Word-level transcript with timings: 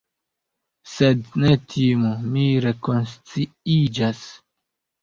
Sed 0.93 1.29
ne 1.43 1.53
timu; 1.75 2.15
mi 2.33 2.47
rekonsciiĝas. 2.67 4.27